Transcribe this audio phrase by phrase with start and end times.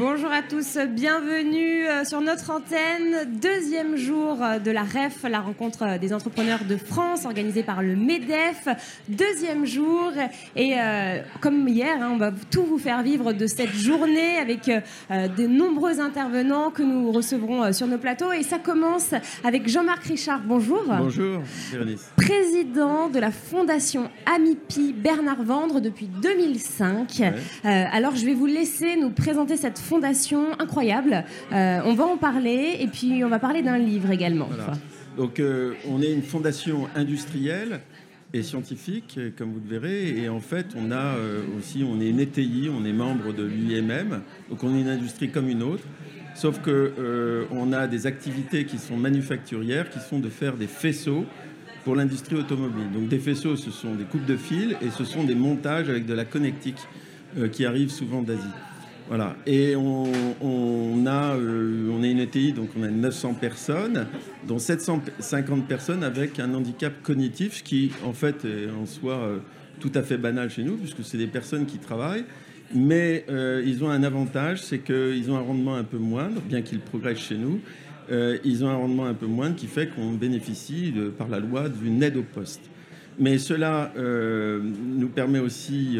[0.00, 3.38] Bonjour à tous, bienvenue euh, sur notre antenne.
[3.38, 7.82] Deuxième jour euh, de la REF, la rencontre euh, des entrepreneurs de France organisée par
[7.82, 8.66] le MEDEF.
[9.10, 10.10] Deuxième jour
[10.56, 10.76] et
[11.40, 14.70] comme hier, hein, on va tout vous faire vivre de cette journée avec
[15.10, 18.32] de nombreux intervenants que nous recevrons sur nos plateaux.
[18.32, 19.12] Et ça commence
[19.44, 20.40] avec Jean-Marc Richard.
[20.46, 20.82] Bonjour.
[20.86, 21.42] Bonjour,
[22.16, 27.22] Président de la Fondation Amipi Bernard Vendre depuis 2005.
[27.64, 31.24] alors je vais vous laisser nous présenter cette fondation incroyable.
[31.52, 34.48] Euh, on va en parler et puis on va parler d'un livre également.
[35.16, 37.80] Donc euh, on est une fondation industrielle
[38.32, 42.08] et scientifique, comme vous le verrez, et en fait on a euh, aussi, on est
[42.08, 45.82] une ETI, on est membre de l'UIMM, donc on est une industrie comme une autre.
[46.36, 51.26] Sauf que on a des activités qui sont manufacturières, qui sont de faire des faisceaux
[51.84, 52.88] pour l'industrie automobile.
[52.94, 56.06] Donc des faisceaux, ce sont des coupes de fil et ce sont des montages avec
[56.06, 56.78] de la connectique
[57.52, 58.54] qui arrivent souvent d'Asie.
[59.10, 59.34] Voilà.
[59.44, 60.06] Et on,
[61.04, 64.06] a, euh, on est une ETI, donc on a 900 personnes,
[64.46, 69.38] dont 750 personnes avec un handicap cognitif, ce qui en fait est en soi euh,
[69.80, 72.24] tout à fait banal chez nous, puisque c'est des personnes qui travaillent.
[72.72, 76.62] Mais euh, ils ont un avantage, c'est qu'ils ont un rendement un peu moindre, bien
[76.62, 77.60] qu'ils progressent chez nous.
[78.44, 82.00] ils ont un rendement un peu moindre qui fait qu'on bénéficie par la loi d'une
[82.00, 82.62] aide au poste.
[83.18, 85.98] Mais cela nous permet aussi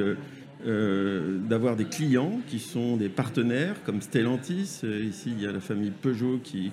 [0.67, 4.81] euh, d'avoir des clients qui sont des partenaires comme Stellantis.
[4.85, 6.71] Euh, ici, il y a la famille Peugeot qui,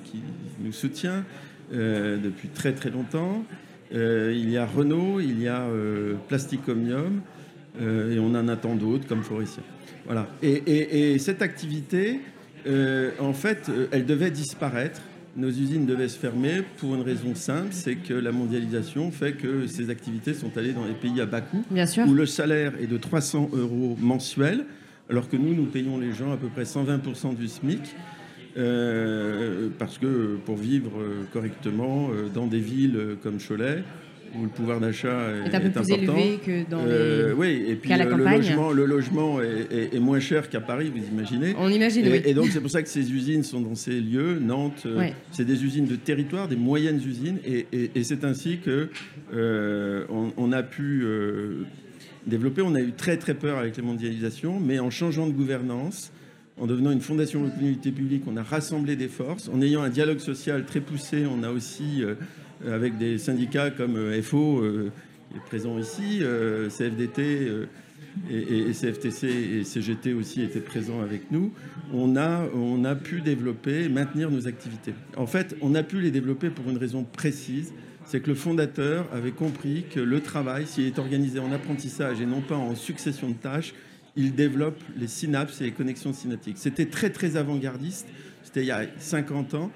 [0.59, 1.23] nous soutient
[1.73, 3.45] euh, depuis très très longtemps.
[3.91, 5.65] il y a Renault, il y a
[6.27, 7.21] Plasticomium
[7.79, 9.63] et on en attend d'autres comme Forestia.
[10.05, 10.27] Voilà.
[10.41, 12.19] et cette activité,
[13.19, 15.01] en fait, elle devait disparaître
[15.37, 19.67] nos usines devaient se fermer pour une raison simple, c'est que la mondialisation fait que
[19.67, 21.63] ces activités sont allées dans les pays à bas coût,
[22.07, 24.65] où le salaire est de 300 euros mensuels,
[25.09, 27.81] alors que nous, nous payons les gens à peu près 120% du SMIC.
[28.57, 30.93] Euh, parce que pour vivre
[31.31, 33.83] correctement euh, dans des villes comme Cholet,
[34.35, 37.33] où le pouvoir d'achat est, un peu plus élevé que dans euh, les...
[37.33, 41.55] oui, et puis le, logement, le logement est, moins cher qu'à Paris, vous imaginez.
[41.57, 42.21] On imagine, et, oui.
[42.25, 44.39] Et donc c'est pour ça que ces usines sont dans ces lieux.
[44.39, 47.67] Nantes, euh, c'est des usines de territoire, des moyennes usines, et,
[48.03, 48.89] c'est ainsi que
[49.33, 51.05] euh, on, a pu
[52.25, 52.61] développer.
[52.61, 56.11] On a eu très très peur avec les mondialisations, mais en changeant de gouvernance.
[56.59, 59.47] En devenant une fondation de communauté publique, on a rassemblé des forces.
[59.49, 62.15] En ayant un dialogue social très poussé, on a aussi euh,
[62.65, 64.91] avec des syndicats comme euh, FO, euh,
[65.29, 66.21] qui est présent ici,
[66.69, 67.51] CFDT
[68.31, 71.51] et, CFTC et CGT aussi étaient présents avec nous,
[71.93, 74.93] on a, on a pu développer et maintenir nos activités.
[75.17, 77.73] En fait, on a pu les développer pour une raison précise,
[78.05, 82.25] c'est que le fondateur avait compris que le travail, s'il est organisé en apprentissage et
[82.25, 83.73] non pas en succession de tâches,
[84.17, 86.57] il développe les synapses et les connexions synaptiques.
[86.57, 88.07] C'était très très avant-gardiste,
[88.43, 89.71] c'était il y a 50 ans,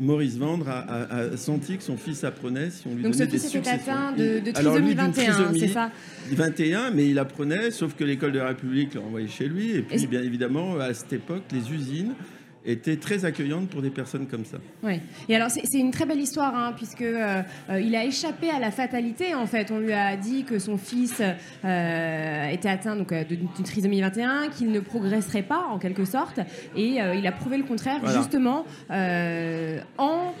[0.00, 3.62] Maurice Vendre a, senti que son fils apprenait si on lui Donc donnait des successions.
[3.92, 5.90] atteint de, de trisomie 21, c'est ça?
[6.30, 9.72] 21, mais il apprenait, sauf que l'école de la République l'a envoyé chez lui.
[9.72, 12.12] Et puis, bien évidemment, à cette époque, les usines
[12.64, 14.58] était très accueillante pour des personnes comme ça.
[14.82, 15.00] Oui.
[15.28, 18.58] Et alors c'est une très belle histoire hein, puisque euh, euh, il a échappé à
[18.58, 19.70] la fatalité en fait.
[19.70, 21.22] On lui a dit que son fils
[21.64, 26.40] euh, était atteint donc d'une trisomie 21, qu'il ne progresserait pas en quelque sorte,
[26.76, 30.32] et il a prouvé le contraire justement en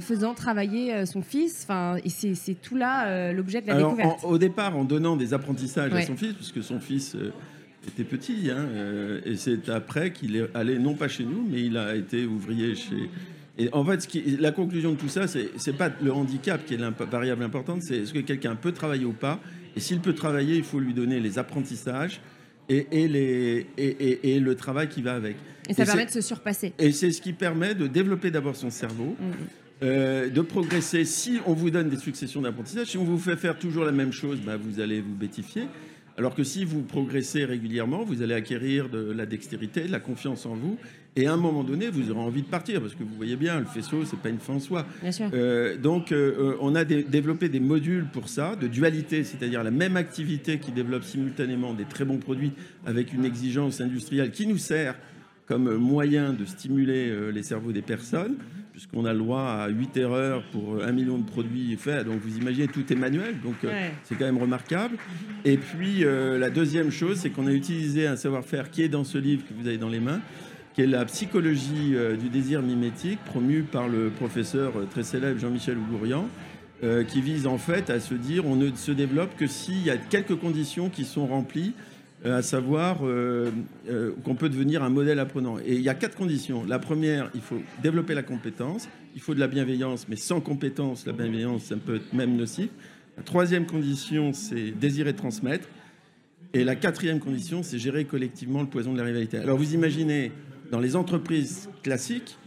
[0.00, 1.64] faisant travailler son fils.
[1.64, 4.20] Enfin, et c'est tout là l'objet de la découverte.
[4.24, 7.16] au départ, en donnant des apprentissages à son fils, puisque son fils
[7.88, 11.62] était petit, hein, euh, et c'est après qu'il est allé, non pas chez nous, mais
[11.62, 13.10] il a été ouvrier chez...
[13.58, 16.64] Et en fait, ce qui, la conclusion de tout ça, c'est n'est pas le handicap
[16.64, 19.40] qui est la variable importante, c'est est-ce que quelqu'un peut travailler ou pas.
[19.76, 22.20] Et s'il peut travailler, il faut lui donner les apprentissages
[22.68, 25.36] et, et, les, et, et le travail qui va avec.
[25.68, 26.72] Et ça permet de se surpasser.
[26.78, 29.16] Et c'est ce qui permet de développer d'abord son cerveau.
[29.20, 29.32] Mmh.
[29.82, 32.86] Euh, de progresser si on vous donne des successions d'apprentissage.
[32.86, 35.64] Si on vous fait faire toujours la même chose, bah, vous allez vous bêtifier.
[36.18, 40.44] Alors que si vous progressez régulièrement, vous allez acquérir de la dextérité, de la confiance
[40.44, 40.78] en vous,
[41.16, 43.60] et à un moment donné, vous aurez envie de partir, parce que vous voyez bien,
[43.60, 44.86] le faisceau, c'est pas une fin en soi.
[45.34, 49.96] Euh, donc, euh, on a développé des modules pour ça, de dualité, c'est-à-dire la même
[49.96, 52.52] activité qui développe simultanément des très bons produits
[52.86, 54.96] avec une exigence industrielle qui nous sert
[55.46, 58.36] comme moyen de stimuler euh, les cerveaux des personnes
[58.72, 62.06] puisqu'on a le droit à 8 erreurs pour un million de produits faits.
[62.06, 64.96] Donc vous imaginez, tout est manuel, donc euh, c'est quand même remarquable.
[65.44, 69.04] Et puis euh, la deuxième chose, c'est qu'on a utilisé un savoir-faire qui est dans
[69.04, 70.20] ce livre que vous avez dans les mains,
[70.74, 76.26] qui est la psychologie du désir mimétique, promue par le professeur très célèbre Jean-Michel Ougourian,
[77.08, 79.98] qui vise en fait à se dire on ne se développe que s'il y a
[79.98, 81.91] quelques conditions qui sont remplies euh,
[82.24, 83.50] à savoir euh,
[83.88, 85.58] euh, qu'on peut devenir un modèle apprenant.
[85.58, 86.64] Et il y a quatre conditions.
[86.64, 91.06] La première, il faut développer la compétence, il faut de la bienveillance, mais sans compétence,
[91.06, 92.70] la bienveillance, ça peut être même nocif.
[93.16, 95.68] La troisième condition, c'est désirer transmettre.
[96.54, 99.38] Et la quatrième condition, c'est gérer collectivement le poison de la rivalité.
[99.38, 100.32] Alors vous imaginez,
[100.70, 102.38] dans les entreprises classiques,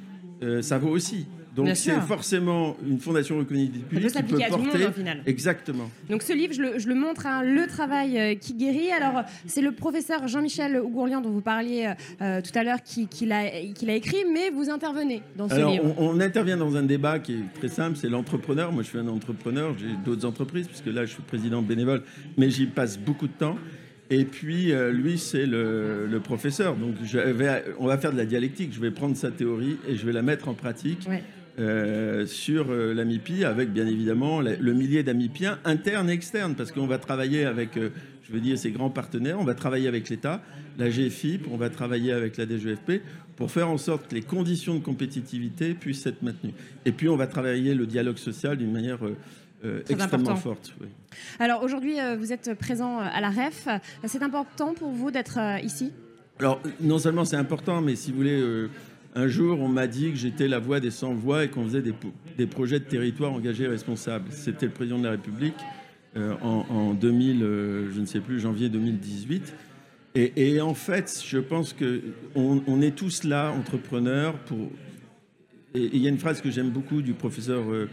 [0.62, 1.25] ça vaut aussi.
[1.56, 4.88] Donc c'est forcément une fondation reconnue du public qui peut porter.
[5.25, 5.90] Exactement.
[6.10, 8.92] Donc ce livre, je le, montre, hein, le travail euh, qui guérit.
[8.92, 13.48] Alors c'est le professeur Jean-Michel Ougourlian dont vous parliez euh, tout à l'heure qui, l'a
[13.96, 15.96] écrit, mais vous intervenez dans ce livre.
[15.98, 18.72] On, on, intervient dans un débat qui est très simple, c'est l'entrepreneur.
[18.72, 22.04] Moi je suis un entrepreneur, j'ai d'autres entreprises puisque là je suis président bénévole,
[22.38, 23.57] mais j'y passe beaucoup de temps.
[24.10, 26.75] Et puis, euh, lui, c'est le, professeur.
[26.75, 28.74] Donc, je vais, on va faire de la dialectique.
[28.74, 31.07] Je vais prendre sa théorie et je vais la mettre en pratique.
[31.57, 36.74] Euh, sur euh, la MIPI, avec bien évidemment le millier d'amipiens internes et externes, parce
[36.74, 37.92] qu'on va travailler avec, euh,
[38.28, 40.42] je veux dire, ses grands partenaires, on va travailler avec l'État,
[40.78, 43.02] la GFIP, on va travailler avec la DGFP,
[43.38, 46.54] pour faire en sorte que les conditions de compétitivité puissent être maintenues.
[46.84, 49.00] Et puis, on va travailler le dialogue social d'une manière
[49.90, 50.74] extrêmement forte.
[51.40, 53.68] Alors aujourd'hui, vous êtes présent à la REF.
[54.06, 55.92] C'est important pour vous d'être ici?
[56.40, 58.68] Alors, non seulement c'est important, mais si vous voulez
[59.15, 62.45] un jour, on m'a dit que j'étais la voix des sans-voix et qu'on faisait des,
[62.45, 64.29] projets de territoire engagés et responsables.
[64.31, 65.56] C'était le président de la République
[66.17, 69.53] euh, en, 2000, euh, je ne sais plus, janvier 2018.
[70.17, 74.69] Et, en fait, je pense qu'on on est tous là, entrepreneurs, pour...
[75.73, 77.89] Il y a une phrase que j'aime beaucoup du professeur euh,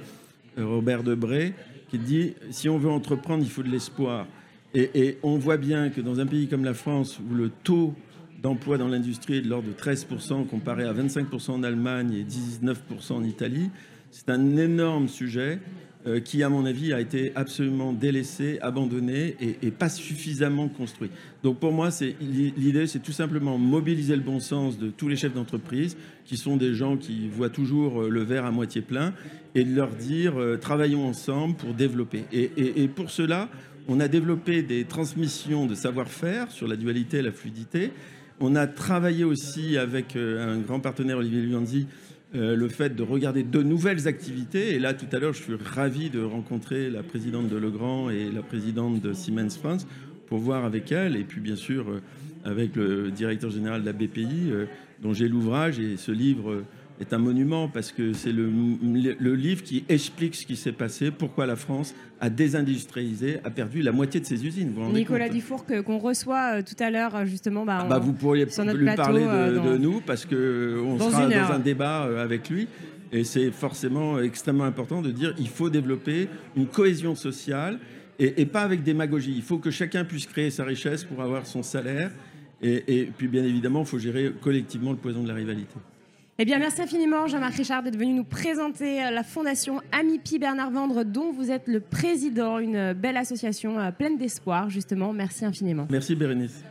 [0.56, 1.52] Robert Debré
[1.88, 4.26] qui dit, si on veut entreprendre, il faut de l'espoir.
[4.74, 7.94] Et on voit bien que dans un pays comme la France, où le taux
[8.42, 13.12] d'emploi dans l'industrie est de l'ordre de 13% comparé à 25% en Allemagne et 19%
[13.12, 13.70] en Italie.
[14.10, 15.60] C'est un énorme sujet
[16.06, 21.10] euh, qui, à mon avis, a été absolument délaissé, abandonné et, pas suffisamment construit.
[21.44, 21.90] Donc pour moi,
[22.20, 26.56] l'idée, c'est tout simplement mobiliser le bon sens de tous les chefs d'entreprise, qui sont
[26.56, 29.14] des gens qui voient toujours euh, le verre à moitié plein,
[29.54, 32.24] et de leur dire, euh, travaillons ensemble pour développer.
[32.32, 33.48] Et pour cela,
[33.88, 37.92] on a développé des transmissions de savoir-faire sur la dualité et la fluidité,
[38.42, 41.86] on a travaillé aussi avec euh, un grand partenaire, Olivier Luanzi,
[42.34, 44.74] euh, le fait de regarder de nouvelles activités.
[44.74, 48.32] Et là, tout à l'heure, je suis ravi de rencontrer la présidente de Legrand et
[48.32, 49.86] la présidente de Siemens France
[50.26, 52.00] pour voir avec elle, et puis bien sûr euh,
[52.44, 54.50] avec le directeur général de la BPI,
[55.00, 56.64] dont j'ai l'ouvrage, et ce livre
[57.02, 58.50] est un monument parce que c'est le,
[59.18, 63.82] le, livre qui explique ce qui s'est passé, pourquoi la France a désindustrialisé, a perdu
[63.82, 64.72] la moitié de ses usines.
[64.92, 67.64] Nicolas Dufour, qu'on reçoit euh, tout à l'heure, euh, justement.
[67.64, 72.02] Bah, bah, vous pourriez lui parler de, euh, nous parce qu'on sera dans un débat
[72.20, 72.68] avec lui.
[73.14, 77.78] Et c'est forcément extrêmement important de dire qu'il faut développer une cohésion sociale
[78.18, 79.34] et, et, pas avec démagogie.
[79.36, 82.10] Il faut que chacun puisse créer sa richesse pour avoir son salaire.
[82.62, 85.74] Et, et puis, bien évidemment, il faut gérer collectivement le poison de la rivalité.
[86.38, 90.70] Eh bien, merci infiniment, Jean-Marc Richard, d'être venu nous présenter euh, la fondation Amipi Bernard
[90.70, 95.12] Vendre, dont vous êtes le président, une belle association euh, pleine d'espoir, justement.
[95.12, 95.86] Merci infiniment.
[95.90, 96.64] Merci, Bérénice.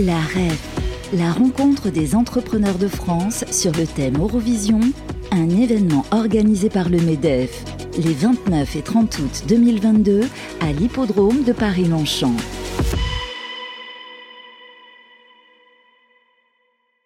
[0.00, 4.80] La REF, la rencontre des entrepreneurs de France sur le thème Eurovision,
[5.30, 7.64] un événement organisé par le MEDEF
[7.96, 10.22] les 29 et 30 août 2022
[10.60, 12.34] à l'hippodrome de Paris-Longchamp.